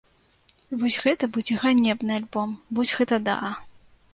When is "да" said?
3.29-3.37